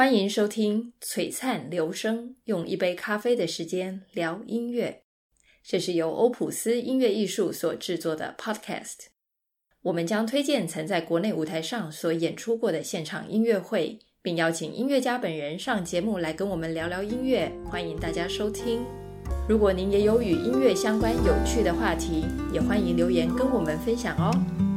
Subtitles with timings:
[0.00, 5.02] 欢迎收听《璀璨流声》，用一杯咖啡的时间聊音乐。
[5.62, 9.08] 这是由欧普斯音乐艺术所制作的 Podcast。
[9.82, 17.52] 我们将推荐曾在国内舞台上所演出过的现场音乐会，并邀请音乐家本人上节目来跟我们聊聊音乐。
[17.66, 18.80] 欢迎大家收听。
[19.46, 24.69] 如果您也有与音乐相关有趣的话题，也欢迎留言跟我们分享哦。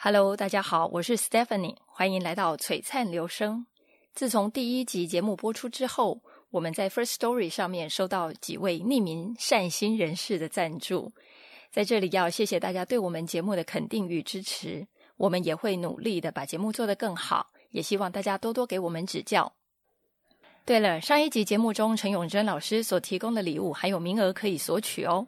[0.00, 3.66] Hello，大家好，我是 Stephanie，欢迎来到璀璨流声。
[4.14, 11.10] 自从第一集节目播出之后，我们在 First Story 上面收到几位匿名善心人士的赞助，
[11.72, 14.86] 在这里要谢谢大家对我们节目的肯定与支持。
[15.16, 19.52] 我们也会努力的把节目做得更好，也希望大家多多给我们指教。
[20.64, 25.26] 对了，上一集节目中陈永贞老师所提供的礼物还有名额可以索取哦。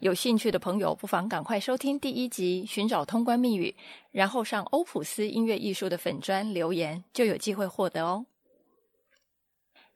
[0.00, 3.74] 有兴趣的朋友，不妨赶快收听第一集《寻找通关密语》，
[4.10, 8.26] 然后上欧普斯音乐艺术的粉专留言，就有机会获得哦。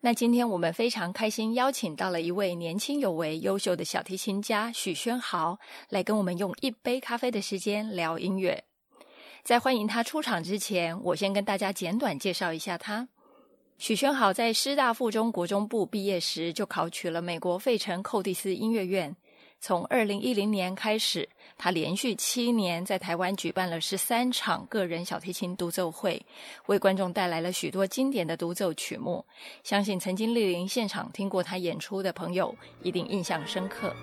[0.01, 8.65] 那今天我们非常开心，邀请到了一位年轻有为、优秀的小提琴家许宣豪，来跟我们用一杯咖啡的时间聊音乐。
[9.43, 13.09] 在欢迎他出场之前，我先跟大家简短介绍一下他。
[13.79, 19.17] 许宣豪在师大附中国中部毕业时，就考取了美国费城寇蒂斯音乐院。
[19.67, 21.27] 从二零一零年开始，
[21.57, 26.21] 他连续七年在台湾举办了十三场个人小提琴独奏会，
[26.67, 29.25] 为观众带来了许多经典的独奏曲目。
[29.63, 33.97] 相信曾经莅临现场听过他演出的朋友，一定印象深刻。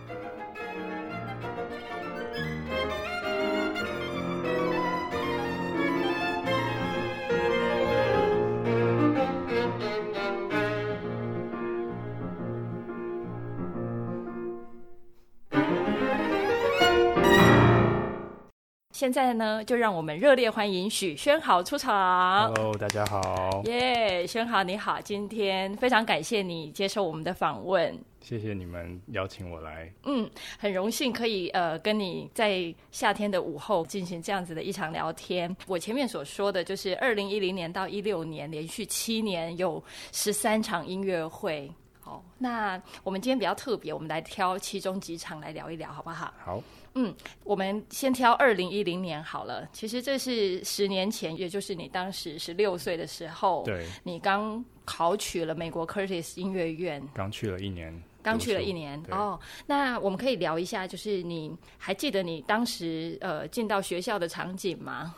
[19.01, 22.53] 现在呢，就让我们热烈欢迎许宣豪出场。
[22.53, 23.63] Hello，大家好。
[23.65, 27.97] 耶，宣豪你好，今天非常感谢你接受我们的访问。
[28.21, 29.91] 谢谢你们邀请我来。
[30.03, 30.29] 嗯，
[30.59, 35.57] 很荣幸可以呃跟你在夏天的午后进行这样子的一场聊天。
[35.65, 41.67] 我前面所说的就是二零一零年到一六年连续七年有十三场音乐会。
[42.01, 46.31] 好，那我们今天比较特别，我们来挑其中几场来聊一聊，好不好？
[46.45, 46.61] 好。
[46.93, 47.15] 嗯，
[47.45, 49.65] 我们先挑二零一零年好了。
[49.71, 53.63] 其实这是十年前，也就是你当时十六岁的时候。
[53.63, 53.87] 对。
[54.03, 57.01] 你刚考取了美国 Curtis 音乐院。
[57.13, 57.97] 刚去了一年。
[58.21, 59.39] 刚去了一年哦。
[59.65, 65.15] 那我们可以聊一下，就是你还记得你当时呃进到学校的场景吗？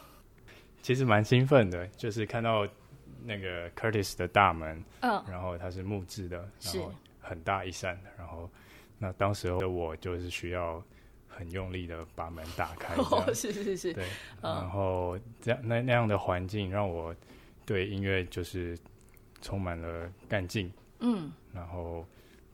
[0.83, 2.67] 其实蛮兴奋的，就是看到
[3.23, 8.47] 那个 Curtis 的大门，嗯，然后它是木质的，然后很大一扇，然后
[8.99, 10.83] 那当时的我就是需要。
[11.35, 14.05] 很用力的把门打开， 哦，是是是，对，
[14.41, 17.15] 然后这样那那样的环境让我
[17.65, 18.77] 对音乐就是
[19.41, 22.05] 充满了干劲，嗯，然后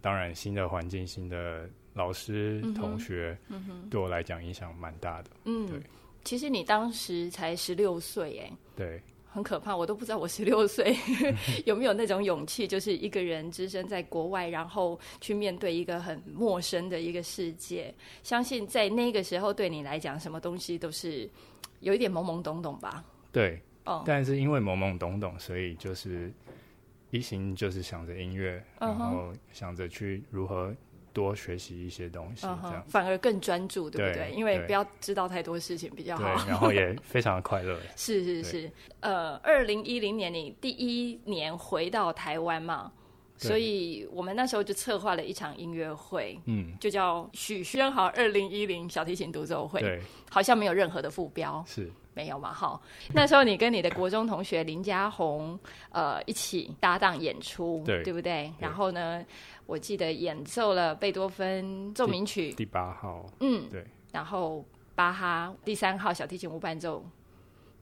[0.02, 5.82] 当然新的环境、新的老师、嗯、同学，嗯，对我来讲影响蛮大的，嗯，对。
[6.24, 9.02] 其实你当时才十六岁，哎，对。
[9.32, 10.96] 很可怕，我都不知道我十六岁
[11.66, 17.94] 有没有那种勇气，就是一个人只身在国外，然后去面对一个很陌生的一个世界。
[18.24, 21.30] 相信在那个时候对你来讲，什么东西都是
[21.82, 23.04] 有一点懵懵懂懂吧？
[23.32, 26.34] 对，哦，但是因为懵懵懂懂，所以就是
[27.12, 30.76] 一心就是想着音乐，然后想着去如何。
[31.14, 34.30] 多学习一些东西，这样、uh-huh, 反而更专注，对不对？
[34.30, 36.24] 对，因为不要知道太多事情比较好。
[36.48, 37.78] 然后也非常的快乐。
[37.96, 42.92] 是是是，呃，二零一零年你第一年回到台湾嘛，
[43.40, 49.80] 所以我们那时候就策划了一场音乐会，嗯，就叫许宣豪二零一零小提琴独奏会。
[49.80, 52.54] 对，好像没有任何的副标，是没有嘛？
[52.54, 52.80] 哈，
[53.14, 55.58] 那时候你跟你的国中同学林家宏，
[55.92, 58.52] 呃，一起搭档演出，对，对不对？
[58.52, 59.26] 对，然后呢？
[59.66, 64.66] 我记得演奏了贝多芬奏鸣曲第八号，嗯，对，然后
[64.96, 67.06] 巴哈第三号小提琴无伴奏，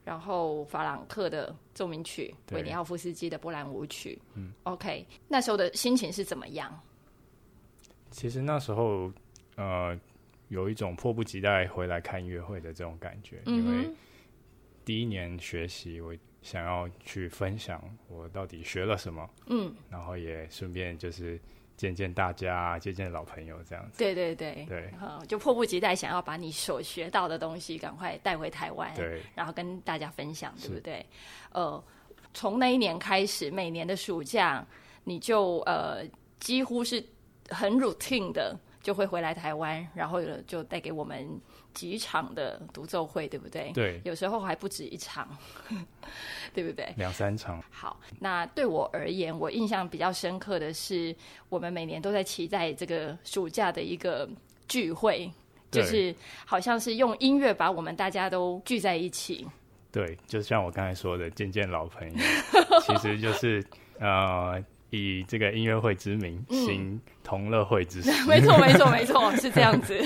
[0.07, 6.81] 然后法朗克的奏鸣曲，维尼奥夫斯基的波兰舞曲，嗯，OK，那时候的心情是怎么样？
[8.09, 9.11] 其实那时候，
[9.57, 9.99] 呃，
[10.47, 13.93] 有一种迫不及待回来看音乐会的这种感觉，嗯，因为
[14.85, 21.37] 第一年学习，我想要去分享我到底学了什么，嗯，然后也顺便就是。
[21.77, 23.97] 见见大家，见见老朋友，这样子。
[23.99, 31.05] 对对对对，嗯，就迫不及待想要把你所学到的东西赶快带回台湾，对，然后跟大家分享，对不对？
[31.53, 31.81] 呃，
[32.33, 34.65] 从那一年开始，每年的暑假，
[35.05, 36.03] 你就呃
[36.39, 37.01] 几乎是
[37.49, 38.59] 很 routine 的。
[38.83, 41.27] 就会回来台湾，然后就带给我们
[41.77, 43.71] 几场的独奏会，对不对？
[43.71, 45.29] 对，有时候还不止一场，
[46.51, 46.91] 对不对？
[46.97, 47.63] 两三场。
[47.69, 51.15] 好，那对我而言，我印象比较深刻的是，
[51.49, 54.27] 我们每年都在期待这个暑假的一个
[54.67, 55.31] 聚会，
[55.69, 56.15] 就是
[56.47, 59.47] 好像是用音乐把我们大家都聚在一起。
[59.91, 62.17] 对，就像我刚才说的，见见老朋友，
[62.81, 63.63] 其实就是
[63.99, 64.59] 呃。
[64.89, 68.09] 以这个音乐会之名，行同乐会之实。
[68.11, 70.01] 嗯、 没错，没错，没错， 是这样子。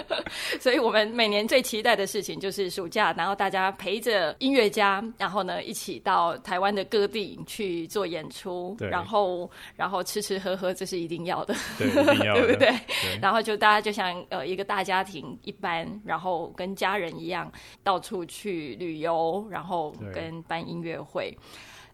[0.60, 8.76] 所以，我们每年最期待的事情就是暑假，然后大家陪着音乐家，然后呢，一起到台湾的各地去做演出。
[8.78, 11.54] 然后，然后吃吃喝喝，这是一定要的。
[11.78, 12.46] 对，一定要的。
[12.46, 12.68] 对不对？
[12.68, 13.18] 对。
[13.22, 17.50] 然后就大家就像呃一个大家庭一般，然后跟家人一样
[17.82, 21.34] 到处去旅游，然后跟办音乐会。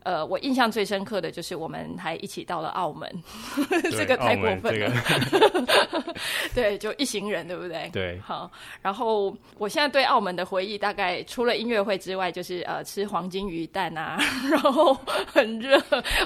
[0.04, 3.10] 呃，我印象最深刻的就是我们还一起到了澳门，
[3.90, 4.90] 这个太过分了。
[5.30, 6.14] 这个、
[6.54, 7.88] 对，就一行人，对不对？
[7.92, 8.18] 对。
[8.20, 8.50] 好，
[8.80, 14.18] 然后我现在对澳门的回忆，大概除了音乐会之外，就是呃吃黄金鱼蛋啊，
[14.50, 14.92] 然后
[15.26, 15.80] 很热，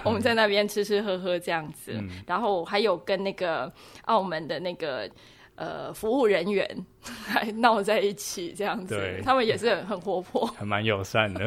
[0.04, 3.72] 我们在那边吃吃喝喝这样子，嗯、然后还有跟那个
[4.06, 5.10] 澳门的那个。
[5.56, 6.68] 呃，服务人员
[7.02, 11.44] 还闹在一起这样子，他们也是很很活泼， 还蛮友善的。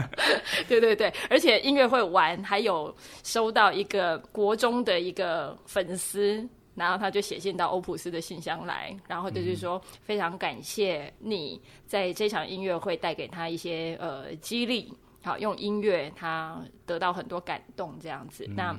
[0.66, 18.46] 对对对，而且音乐会完，还有收到一个国中的一个粉丝，然后他就写信到欧普斯的信箱来，然后就是说、嗯、非常感谢你在这场音乐会带给他一些呃激励，好用音乐他得到很多感动这样子。
[18.48, 18.76] 嗯、那。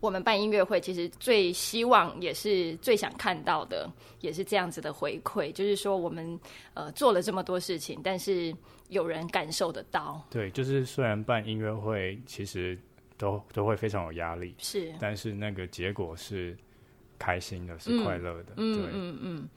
[0.00, 3.90] 我们办音乐会，其实最希望也是最想看到的，
[4.20, 6.38] 也是这样子的回馈，就是说我们
[6.74, 8.54] 呃做了这么多事情，但是
[8.88, 10.22] 有人感受得到。
[10.30, 12.78] 对，就是虽然办音乐会，其实
[13.16, 16.56] 都都会非常有压力，是，但是那个结果是
[17.18, 18.54] 开心的，是快乐的。
[18.56, 19.48] 嗯对嗯嗯，嗯。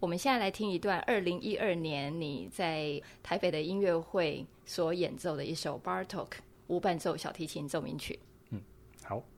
[0.00, 6.28] 我们现在来听一段二零一二年你在台北的音乐会所演奏的一首 Bartok
[6.68, 8.16] 无伴奏小提琴奏鸣曲。
[9.08, 9.37] 好。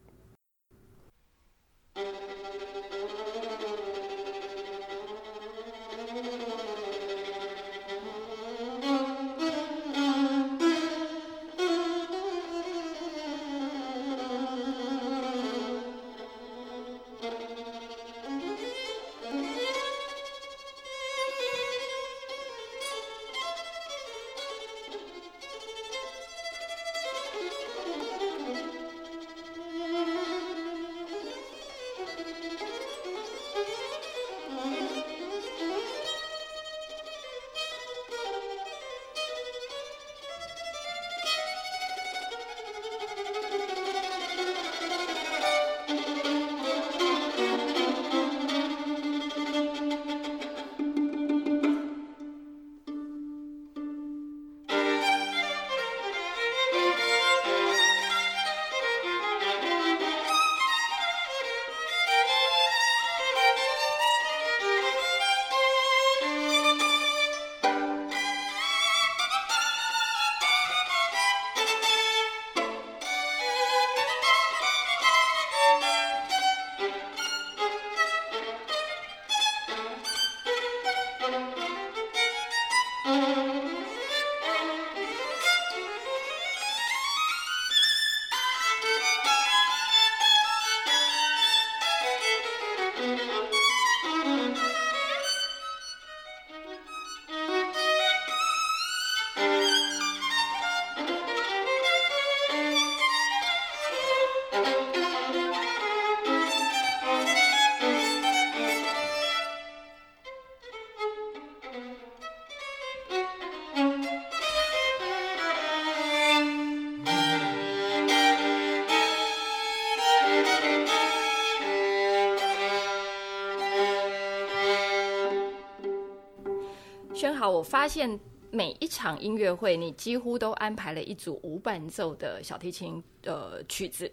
[127.51, 128.19] 我发现
[128.51, 134.11] 每一场音乐会，你几乎都安排了一组无伴奏的小提琴呃曲子。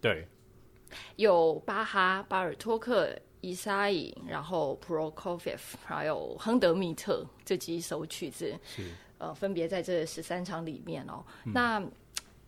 [0.00, 0.26] 对，
[1.16, 11.24] 有巴哈、巴尔托克、伊莎伊，然后 Prokofiev，还有亨德密特这几首曲子，是呃，分别在这十三场里面哦。
[11.44, 11.82] 嗯、那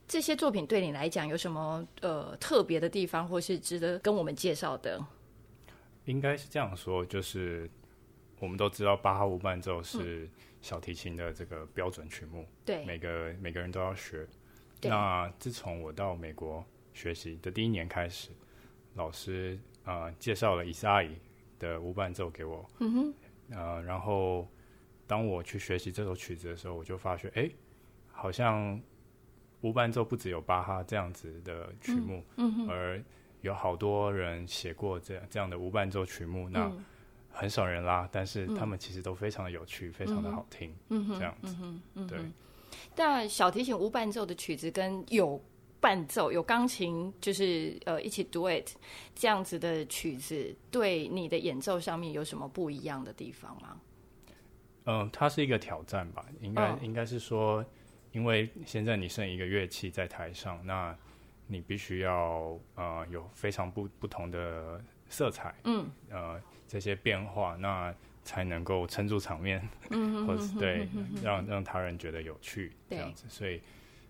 [0.06, 5.04] 这些作品对你来讲有什么呃特别的地方，或是值得跟我们介绍的？
[6.04, 7.70] 应该是这样说，就是。
[8.40, 10.28] 我们都知道巴哈无伴奏是
[10.62, 14.26] 小提琴的这个标准曲目，对、嗯，每个每个人都要学。
[14.82, 18.30] 那自从我到美国学习的第一年开始，
[18.94, 21.06] 老师啊、呃介绍了伊萨尔
[21.58, 23.14] 的无伴奏给我，嗯哼，
[23.50, 24.48] 呃，然后
[25.06, 27.50] 当我去学习这首曲子的时候，我就发觉，哎，
[28.10, 28.80] 好像
[29.60, 33.02] 无伴奏不只有巴哈这样子的曲目，嗯，而
[33.42, 36.64] 有好多人写过这样这样的无伴奏曲目，那。
[36.64, 36.84] 嗯
[37.40, 41.56] 很少人拉，但是他们其实都非常的有趣，嗯、非常的好听，嗯、这样子，
[42.06, 42.18] 对。
[42.94, 45.42] 但小提琴无伴奏的曲子跟有
[45.80, 48.66] 伴奏、有钢琴，就是呃一起 duet
[49.14, 53.80] 这样子的曲子，对你的演奏上面有什么不一样的地方吗？
[54.84, 57.64] 嗯，它是一个挑战吧，应该、哦、应该是说，
[58.12, 60.94] 因为现在你剩一个乐器在台上，那
[61.46, 66.40] 你必须要呃有非常不不同的色彩，嗯，呃。
[66.72, 73.60] 这些变化，那才能够撑住场面，嗯、 或者是对，嗯、让让他人觉得有趣，这样子，所以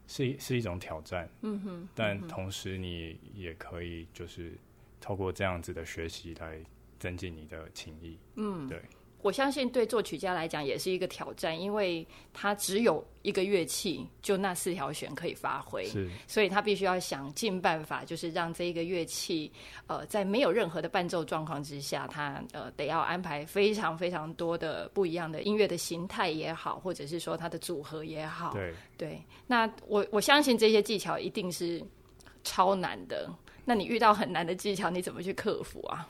[0.07, 1.27] 是是一种挑战。
[1.41, 4.53] 嗯哼，但同时你也可以就是
[5.01, 6.61] 透过这样子的学习来
[6.99, 8.19] 增进你的情谊。
[8.35, 8.83] 嗯，对。
[9.23, 19.53] 我相信对作曲家来讲也是一个挑战，因为他只有一个乐器，就那四条弦可以发挥，是，所以他必须要想尽办法，就是让这一个乐器，
[19.87, 29.23] 呃，在没有任何的伴奏状况之下，他呃得要安排非常非常多的不一样的音乐的形态也好，或者是说它的组合也好，对对。
[29.47, 31.83] 那我我相信这些技巧一定是
[32.43, 33.29] 超难的。
[33.65, 36.09] 那你遇到很难的技巧，你怎么去克服啊？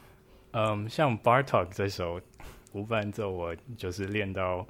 [0.53, 2.21] 嗯，像 Bartok 这首。
[2.73, 4.67] 无伴奏，我就是练到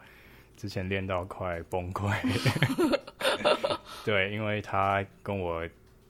[0.56, 2.12] 之前练到快崩溃。
[4.04, 5.66] 对，因为他跟我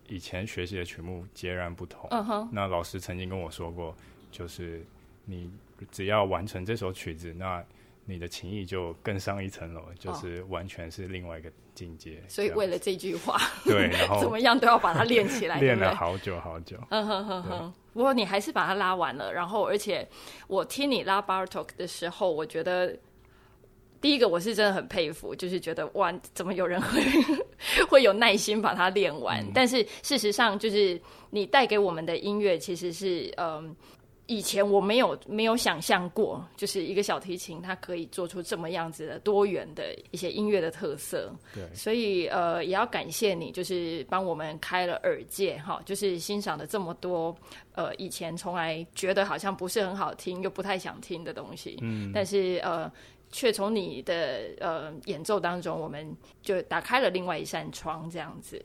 [0.09, 2.09] 以前学习的曲目截然不同。
[2.11, 2.49] Uh -huh.
[2.53, 3.95] 那老师曾经跟我说过，
[4.31, 4.85] 就是
[5.25, 5.51] 你
[5.91, 7.65] 只要完成这首曲子，那
[8.11, 12.17] 你的情谊就更上一层楼，就是完全是另外一个境界。
[12.17, 12.29] Oh.
[12.29, 16.77] 所以为了这句话， 对，然后 怎么样都要把它练起来， 练了好久好久。
[16.91, 17.73] 嗯哼哼哼。
[17.93, 20.07] 不过你还是把它拉完了，然后而且
[20.49, 22.97] 我听你拉 Bartok 的时候，我觉得
[24.01, 27.03] 第一个我是真的很佩服，就是觉得哇，怎么有人会
[27.89, 29.41] 会有耐心把它练完？
[29.45, 29.51] 嗯。
[29.55, 31.01] 但是事实上，就是
[31.31, 33.75] 你带给我们的音乐其实是嗯。
[34.31, 41.35] 以前我没有没有想象过，就是一个小提琴，它可以做出这么样子的多元的一些音乐的特色。
[41.53, 47.37] 对，所以呃，也要感谢你，就是帮我们开了耳界哈，就是欣赏了这么多
[47.75, 51.77] 呃以前从来觉得好像不是很好听又不太想听的东西。
[51.83, 52.89] 嗯，但是呃，
[53.33, 56.09] 却从你的呃演奏当中，我们
[56.41, 58.65] 就打开了另外一扇窗，这样子。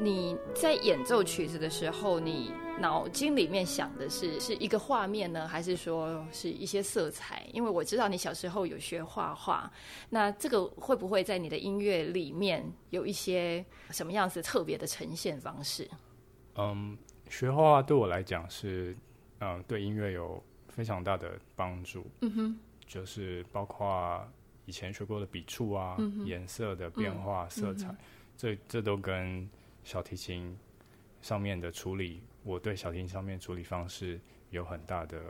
[0.00, 7.46] 你在演奏曲子的时候，你脑筋里面想的是是一个画面呢，还是说是一些色彩？
[7.52, 9.70] 因为我知道你小时候有学画画，
[10.08, 15.86] 那这个会不会在你的音乐里面有一些什么样子特别的呈现方式？
[16.54, 16.96] 嗯，
[17.28, 18.96] 学画画对我来讲是，
[19.40, 22.06] 嗯，对音乐有非常大的帮助。
[22.22, 24.26] 嗯哼，就是包括
[24.64, 27.96] 以前学过的笔触啊，嗯、颜色的变化、嗯、色彩，嗯、
[28.36, 29.48] 这这都跟
[29.84, 30.56] 小提琴
[31.22, 34.20] 上面的处理，我对小提琴上面处理方式
[34.50, 35.20] 有很大的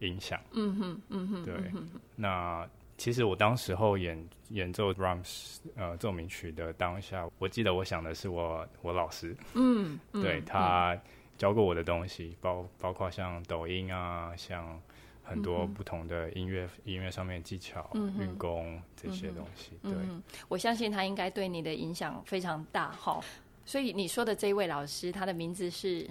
[0.00, 0.40] 影响。
[0.52, 1.54] 嗯哼，嗯哼，对。
[1.74, 2.68] 嗯、那
[2.98, 11.00] 其实我当时候演演奏 Brahms 呃奏鸣曲的当下，我记得我想的是我我老师，嗯，对嗯他
[11.36, 14.80] 教过我的东西，包包括像抖音啊，像
[15.24, 19.72] 很多不同的音乐、嗯、音乐上面技巧、嗯、运功这些东西。
[19.82, 23.20] 对、嗯，我相信他应该对你的影响非常大哈。
[23.64, 26.08] 所以你说的这一位老师，他的名字是？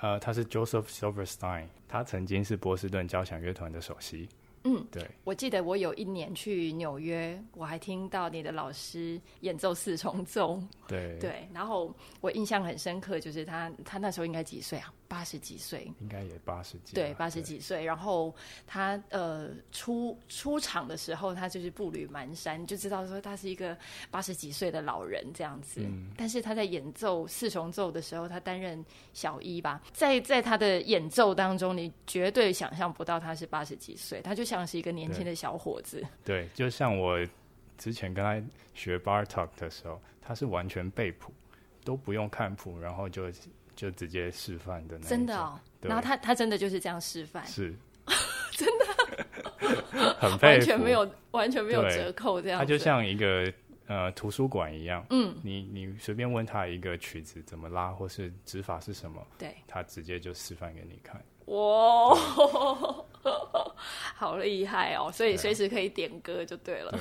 [0.00, 4.28] 呃，他是 Joseph Silverstein，他曾经是波士顿交响乐团的首席。
[4.64, 10.62] 嗯，对，我记得我有一年去纽约，我还听到你的老师演奏四重奏。
[10.86, 14.92] 对对，然后我印象很深刻，就是他他那时候应该几岁啊？
[15.08, 17.82] 八十几岁，应该也八十几，对，八十几岁。
[17.82, 18.34] 然后
[18.66, 23.76] 他呃出出场的时候，他就是步履蹒跚，就知道说他是一个
[24.10, 25.80] 八十几岁的老人这样子。
[25.82, 26.12] 嗯。
[26.14, 28.84] 但是他在演奏四重奏的时候，他担任
[29.14, 36.04] 小一吧，在在他的演奏当中，你绝对想象不到他是八十几岁，他就像是一个年轻的小伙子。
[36.22, 37.18] 对，对，就像我
[37.78, 41.32] 之前跟他学 Bartok 的时候，他是完全背谱，
[41.82, 43.32] 都不用看谱，然后就。
[43.78, 45.56] 就直接示范的那种，真的哦。
[45.80, 47.72] 然后他他真的就是这样示范，是，
[48.50, 52.58] 真的， 很佩服，完全没有完全没有折扣这样。
[52.58, 53.52] 他就像一个
[53.86, 61.24] 呃图书馆一样，嗯，你你随便问他一个曲子怎么拉，或是指法是什么，对，他直接就示范给你看。
[61.46, 62.14] 哇，
[64.16, 65.10] 好厉害哦！
[65.10, 66.98] 所以随时可以点歌就对了。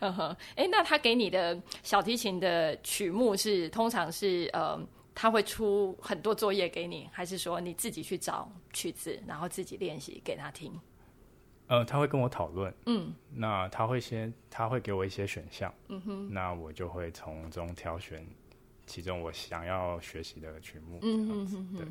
[0.00, 4.78] 嗯哼，哎，那他给你的小提琴的曲目是通常是呃，
[5.16, 10.78] 他会出很多作业给你，还是说你自己去找曲子，然后自己练习给他听？
[11.68, 18.24] 呃，他会跟我讨论，嗯，那他会先，他会给我一些选项，嗯哼，那我就会从中挑选
[18.86, 21.86] 其中我想要学习的曲目，嗯哼哼哼，对。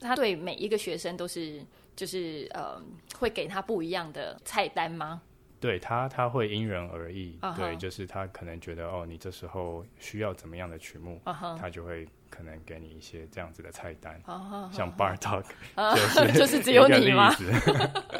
[0.00, 1.62] 他对每一个学生都是，
[1.94, 2.82] 就是呃，
[3.16, 5.22] 会给他不一样的菜单吗？
[5.60, 7.38] 对他，他会因人而异。
[7.42, 7.56] Uh -huh.
[7.56, 11.56] 对，就是他可能觉得哦，你这时候需要怎么样的曲目，uh -huh.
[11.56, 14.18] 他就会可能给你一些这样子的菜单。
[14.24, 14.72] Uh.
[14.72, 15.44] 像 Bartok，
[15.76, 17.30] 就是 就是只有你吗？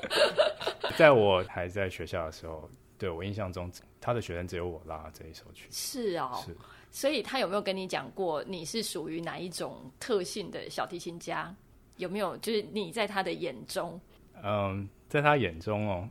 [0.99, 5.67] 在我还在学校的时候，对我印象中，他的学生只有我拉这一首曲。
[5.71, 6.55] 是哦，是。
[6.91, 11.55] 所以他有没有跟你讲过，你是属于哪一种特性的小提琴家？
[11.97, 13.99] 有没有就是你在他的眼中？
[14.43, 16.09] 嗯，在他眼中哦，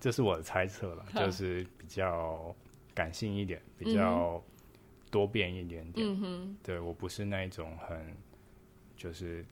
[0.00, 2.54] 这是我的猜测了，就是比较
[2.94, 4.42] 感性一点，比较
[5.16, 6.06] 多变一点点。
[6.06, 8.14] 嗯哼，对，我不是那一种很
[8.94, 9.42] 就是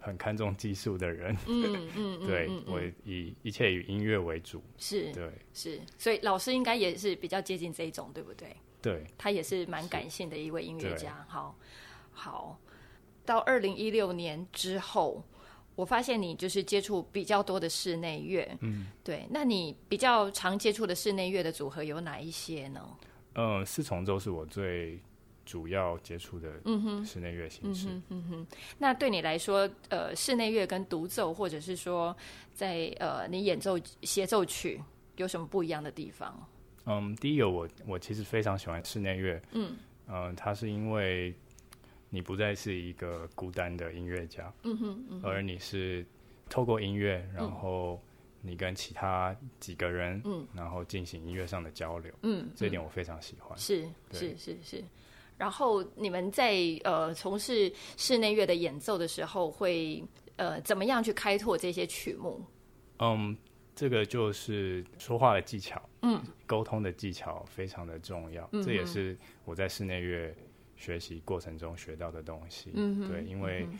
[0.00, 1.36] 很看重技术的人。
[1.46, 4.60] 嗯嗯， 对，我以一切以音乐为主。
[4.76, 8.56] 是，对，是，所以老师应该也是比较接近这一种，对不对？
[8.82, 11.24] 对，他也是蛮感性的一位音乐家。
[11.28, 11.56] 好，
[12.10, 12.58] 好。
[13.24, 15.22] 到二零一六年之后，
[15.76, 18.46] 我发现你就是接触比较多的室内乐。
[18.60, 19.26] 嗯，对。
[19.30, 22.80] 那你比较常接触的室内乐的组合有哪一些呢？
[23.34, 24.98] 嗯，四重奏是我最
[25.44, 26.52] 主要接触的
[27.04, 27.88] 室内乐形式。
[27.88, 28.46] 嗯哼，嗯哼。
[28.78, 32.16] 那对你来说，呃，室内乐跟独奏，或者是说
[32.54, 34.82] 在呃你演奏协奏曲，
[35.16, 36.48] 有什么不一样的地方？
[36.86, 39.42] 嗯，第一个我，我我其实非常喜欢室内乐。
[39.52, 39.76] 嗯，
[40.06, 41.34] 呃，它是因为。
[42.10, 46.06] 你不再是一个孤单的音乐家，嗯哼，嗯哼，而你是
[46.48, 48.00] 透过音乐，然后
[48.44, 53.58] 你跟其他几个人，嗯，然后进行音乐上的交流，嗯，这一点我非常喜欢。
[53.58, 54.84] 是是是是。
[55.38, 56.54] 然后你们在
[56.84, 60.04] 呃从事室内乐的演奏的时候会，会
[60.36, 62.40] 呃怎么样去开拓这些曲目？
[62.98, 63.36] 嗯，
[63.74, 70.34] 这个就是说话的技巧，嗯，沟通的技巧非常的重要，嗯，这也是我在室内乐。
[70.76, 73.78] 学习过程中学到的东西，嗯，对，因为、嗯，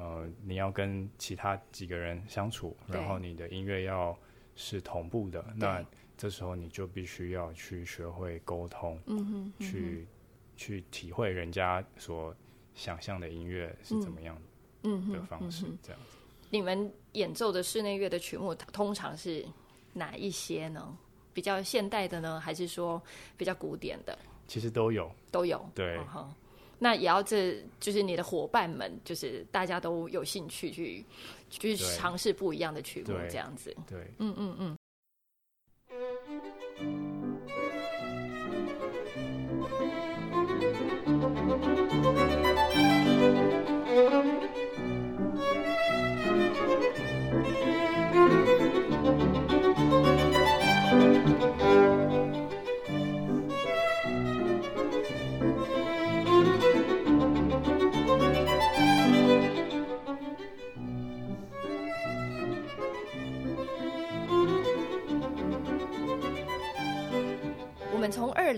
[0.00, 4.18] 呃，你要跟其他几个人相处，然后你的音乐要
[4.56, 5.84] 是同步的，那
[6.16, 10.06] 这时候你就必须要去学会沟通，嗯，去、嗯、
[10.56, 12.34] 去体会人家所
[12.74, 14.40] 想象的音乐是怎么样，
[14.84, 16.16] 嗯的方式，这样子。
[16.48, 19.44] 你们演奏的室内乐的曲目通常是
[19.92, 20.96] 哪一些呢？
[21.34, 23.00] 比较现代的呢，还是说
[23.36, 24.18] 比较古典的？
[24.48, 25.64] 其实都有，都有。
[25.74, 26.34] 对，哦、
[26.82, 31.04] 那也要这就是你的伙伴们，就是大家都有兴趣去
[31.50, 33.76] 去尝试不一样的曲目，这样子。
[33.86, 34.78] 对，对嗯嗯嗯。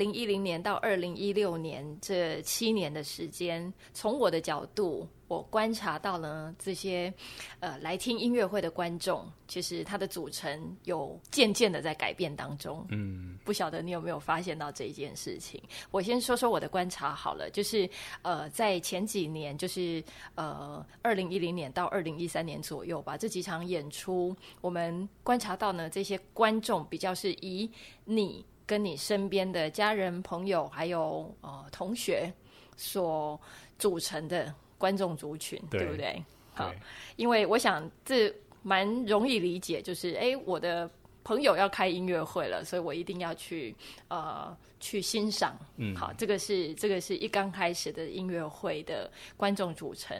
[0.03, 7.12] 零一零年到二零一六年这七年的时间，从我的角度，我观察到呢这些
[7.61, 12.85] 呃来听音乐会的观众，其实它的组成有渐渐的在改变当中。
[12.91, 15.62] 嗯，不晓得你有没有发现到这一件事情？
[15.93, 17.88] 我先说说我的观察好了，就是
[18.23, 20.03] 呃在前几年，就是
[20.35, 27.71] 呃二零一零年到二零一三年左右吧，这几场演出，我们观察到呢，这些观众比较是以
[28.05, 28.45] 你。
[28.66, 32.33] 跟你身边的家人、朋友，还有呃同学
[32.77, 33.38] 所
[33.79, 36.25] 组成的观众族群，对，对不对？
[36.55, 36.72] 好，
[37.16, 40.90] 因为我想这蛮容易理解，就是哎，我的
[41.25, 43.75] 朋友要开音乐会了，所以我一定要去
[44.09, 45.57] 呃去欣赏。
[45.77, 50.16] 嗯，好，这个是这个是一刚开始的音乐会的观众组成。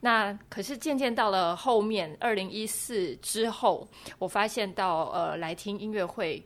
[0.00, 3.86] 那可是渐渐到了后面，二零一四之后，
[4.18, 6.42] 我发现到呃来听音乐会。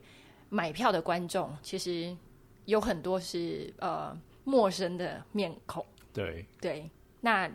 [0.48, 2.16] 买票的观众其实
[2.64, 6.88] 有很多是呃陌生的面孔，对对。
[7.20, 7.50] 那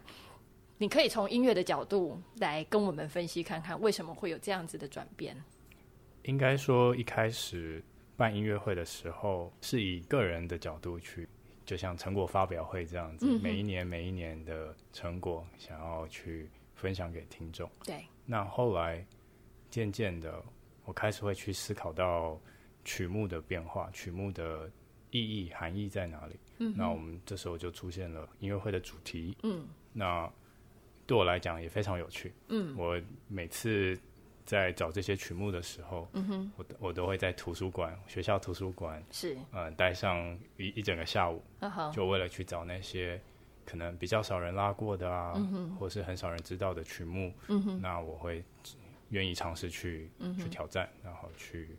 [0.77, 5.35] 你可以从音乐的角度来跟我们分析看看，为什么会有这样子的转变？
[6.23, 7.81] 应该说一开始
[8.17, 11.27] 办音乐会的时候，是以个人的角度去，
[11.65, 17.69] 就像成果发表会这样子，嗯、每一年每一年的成果想要去分享给听众。
[17.85, 18.03] 对。
[18.25, 19.05] 那后来
[19.69, 20.43] 渐渐的，
[20.85, 22.39] 我开始会去思考到
[22.83, 24.69] 曲目的变化，曲目的
[25.11, 26.35] 意义含义在哪里？
[26.59, 26.73] 嗯。
[26.77, 29.35] 那我们这时候就出现了音乐会的主题。
[29.43, 29.65] 嗯。
[29.93, 30.31] 那
[31.05, 32.33] 对我来讲也非常有趣。
[32.47, 32.75] 嗯。
[32.77, 33.97] 我每次。
[34.43, 41.93] 在找这些曲目的时候，嗯哼，我我都会在图书馆，学校图书馆是，呃，待上一一整个下午，uh-huh.
[41.93, 43.21] 就为了去找那些
[43.63, 45.33] 可能比较少人拉过的啊，
[45.79, 47.31] 或是很少人知道的曲目，
[47.79, 48.43] 那我会
[49.09, 51.69] 愿意尝试去、嗯、去挑战，然后去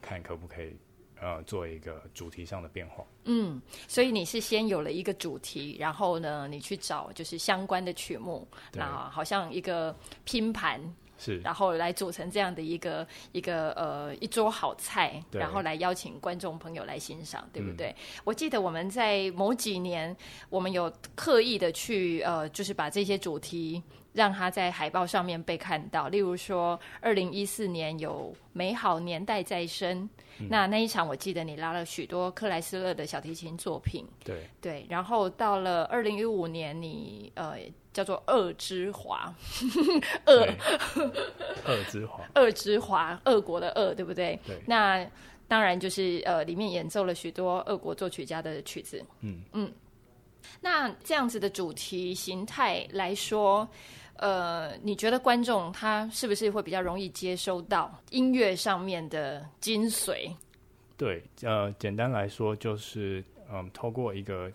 [0.00, 0.76] 看可不可以
[1.20, 3.04] 呃做一个主题上的变化。
[3.24, 10.80] 嗯，所以你是先有了一个主题，然后呢，你去找就是相关的曲目，那好像一个拼盘。
[11.20, 17.88] 是，然后来组成这样的一个一个呃一桌好菜，然后来邀请观众朋友来欣赏，对不对？
[17.88, 18.22] 嗯。
[18.22, 20.16] 我记得我们在某几年，
[20.48, 23.82] 我们有刻意的去呃，就是把这些主题。
[24.18, 34.42] 让他在海报上面被看到，例如说，二零一四年有美好年代再生，嗯，那那一场我记得你拉了许多克莱斯勒的小提琴作品，对。
[34.60, 37.58] 对，然后到了二零一五年你，你呃
[37.92, 39.32] 叫做恶之华，
[40.26, 40.48] 恶
[41.64, 44.36] 恶之华，恶之华， 恶 国的恶，对不对？
[44.44, 45.06] 对，那
[45.46, 49.40] 当然就是呃里面演奏了许多俄国作曲家的曲子，嗯。
[49.52, 49.72] 嗯，
[50.60, 53.68] 那这样子的主题形态来说。
[54.18, 60.32] 呃，你觉得观众他是不是会比较容易接收到音乐上面的精髓？
[60.96, 64.50] 对，呃，简单来说就是，嗯，透过一个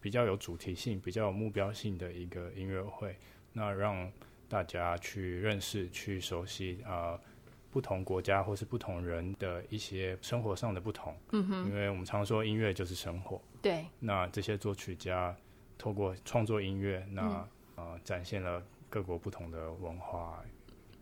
[0.00, 3.16] 比较有主题性、比较有目标性的一个音乐会，
[3.52, 4.10] 那让
[4.48, 7.20] 大家去认识、去熟悉啊、呃，
[7.70, 11.14] 不同国家或是不同人的一些生活上的不同。
[11.30, 13.40] 嗯哼，因为我们常说音乐就是生活。
[13.62, 13.86] 对。
[14.00, 15.32] 那这些作曲家
[15.78, 18.60] 透过创作音乐，那、嗯、呃，展现了。
[18.88, 20.42] 各国不同的文化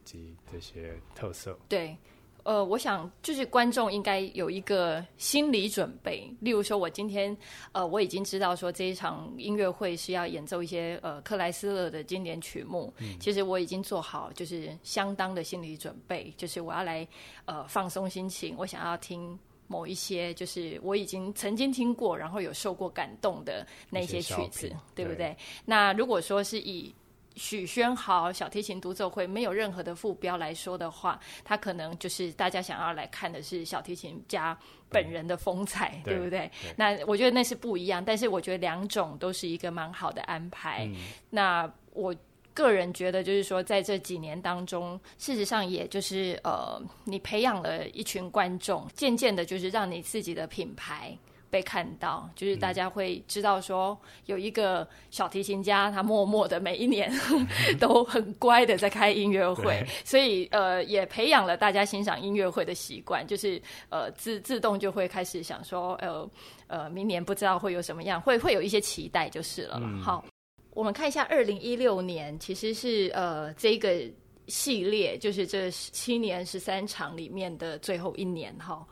[0.04, 1.58] 及这些特色。
[1.68, 1.96] 对，
[2.42, 6.30] 呃，我想就是观众应该有一个心理准备。
[6.40, 7.34] 例如说，我今天
[7.72, 12.92] 呃，我已经知道说这一场音乐会是要演奏一些呃克莱斯勒的经典曲目。
[12.98, 13.18] 嗯。
[13.18, 17.06] 其实我已经做好就是相当的心理准备，就是我要来
[17.46, 25.28] 呃放松心情，我想要听某一些就是我已经曾经听过，然后有受过感动的那些曲子，对不对？
[25.28, 25.36] 对。
[25.64, 26.94] 那如果说是以
[27.36, 34.56] 许宣豪小提琴独奏会没有任何的副标来说的话，他可能就是大家想要来看的是小提琴家
[34.88, 36.74] 本人的风采，对，对不对，对？
[36.76, 40.84] 那我觉得那是不一样，但是我觉得两种都是一个蛮好的安排。
[40.86, 40.96] 嗯、
[41.30, 42.14] 那我
[42.52, 51.18] 个人觉得就是说，在这几年当中，事实上也就是呃，你培养了一群观众，渐渐的，就是让你自己的品牌。
[51.54, 57.08] 被看到，就是大家会知道说有一个小提琴家，他默默的每一年
[57.78, 66.28] 都很乖的在开音乐会，所以呃也培养了大家欣赏音乐会的习惯，就是呃自自动就会开始想说呃
[66.66, 69.78] 呃明年不知道会有什么样，会会有一些期待就是了。
[69.80, 70.24] 嗯、好，
[70.72, 74.02] 我们看一下二零一六年，其实是呃这个
[74.48, 78.84] 系列就是这七年十三场里面的最后一年哈。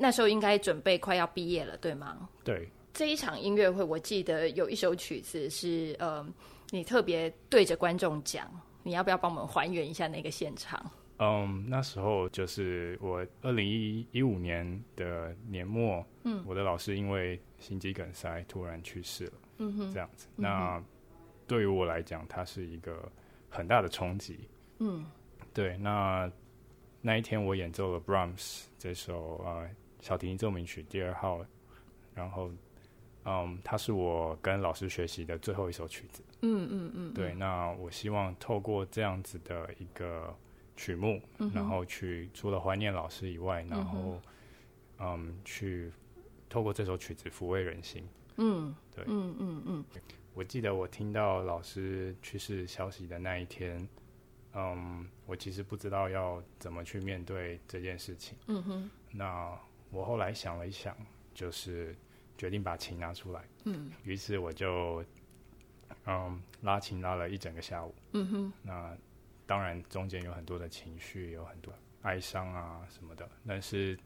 [0.00, 2.26] 那时候应该准备快要毕业了，对吗？
[2.42, 2.66] 对。
[2.92, 6.26] 这一场音乐会，我记得有一首曲子是呃，
[6.70, 8.50] 你特别对着观众讲，
[8.82, 10.90] 你要不要帮我们还原一下那个现场？
[11.18, 20.26] 嗯，那时候就是我二零一一五年的年末，嗯，我的老师因为心肌梗塞突然去世了，嗯哼，这样子。
[20.34, 20.82] 那
[21.46, 23.08] 对于我来讲，它是一个
[23.48, 25.06] 很大的冲击，嗯，
[25.54, 25.76] 对。
[25.78, 26.30] 那
[27.00, 29.68] 那一天我演奏了 Brahms 这首呃。
[30.00, 31.44] 小提琴奏鸣曲第二号，
[32.14, 32.50] 然后，
[33.24, 36.22] 嗯，它是我跟老师学习的最后一首曲子。
[36.40, 37.14] 嗯嗯嗯。
[37.14, 40.34] 对，那我希望透过这样子的一个
[40.74, 44.20] 曲目，嗯、然后去除了怀念老师以外，然后，
[44.98, 45.92] 嗯，嗯去
[46.48, 48.02] 透过这首曲子抚慰人心。
[48.36, 49.84] 嗯，对，嗯嗯嗯。
[50.32, 53.86] 我记得我听到老师去世消息的那一天，
[54.54, 58.38] 嗯，我其实不知道要怎么去面对这件事情。
[58.46, 58.90] 嗯哼。
[59.12, 59.58] 那。
[59.90, 60.96] 我后来想了一想，
[61.34, 61.94] 就是
[62.38, 63.44] 决定把琴拿出来。
[63.64, 65.04] 嗯，于是我就
[66.06, 67.94] 嗯拉琴拉了一整个下午。
[68.12, 68.96] 嗯哼，那
[69.46, 73.28] 当然中间有很多的情绪，有很多哀伤啊什么的。
[73.46, 73.98] 但是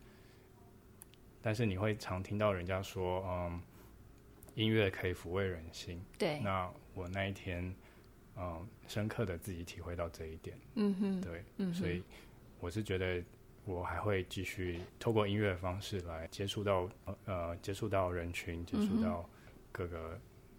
[1.43, 3.61] 但是你会常听到人家说，嗯，
[4.55, 6.03] 音乐可以抚慰人心。
[6.19, 6.41] 对。
[6.41, 7.75] 那我那一天
[8.37, 10.59] 嗯深刻的自己体会到这一点。
[10.77, 11.21] 嗯哼。
[11.21, 11.45] 对。
[11.59, 11.75] 嗯。
[11.75, 12.03] 所以
[12.59, 13.23] 我是觉得。
[13.67, 16.87] 我还会继续透过音乐的方式来接触到
[17.25, 19.25] 呃接触到人群，接触到
[19.73, 20.19] 各个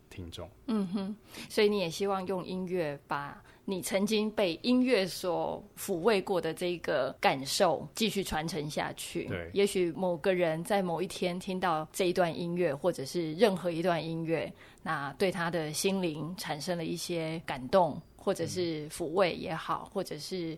[0.10, 0.50] 听众。
[0.66, 1.16] 嗯哼，
[1.48, 9.26] 所以你也希望用音乐把你曾经被音乐所抚慰过的这个感受继续传承下去。
[9.26, 20.58] 对，也许某个人在某一天听到这一段音乐，或者是任何一段音乐，那对他的心灵产生了一些感动，或者是抚慰也好，或者是。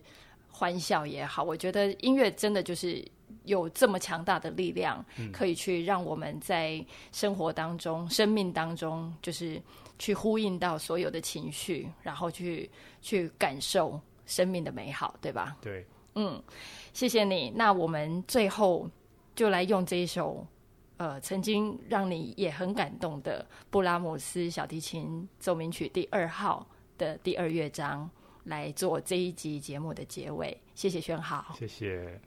[0.50, 3.06] 欢笑也好，我觉得音乐真的就是
[3.44, 9.60] 有这么强大的力量，嗯、可以去让我们在生活当中、生命当中，就是
[9.98, 12.68] 去呼应到所有的情绪，然后去
[13.00, 15.56] 去感受生命的美好，对吧？
[15.60, 16.42] 对，嗯，
[16.92, 17.52] 谢谢你。
[17.54, 18.88] 那我们最后
[19.36, 20.44] 就来用这一首
[20.96, 26.66] 呃，曾经让你也很感动的布拉姆斯小提琴奏鸣曲第二号
[26.98, 28.10] 的第二乐章。
[28.48, 32.20] 来做这一集节目的结尾，谢谢轩豪，谢谢。